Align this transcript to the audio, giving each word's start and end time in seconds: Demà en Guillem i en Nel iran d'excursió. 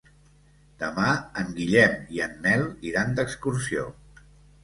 Demà 0.83 1.09
en 1.41 1.51
Guillem 1.59 1.99
i 2.17 2.23
en 2.27 2.33
Nel 2.45 2.65
iran 2.93 3.13
d'excursió. 3.19 3.85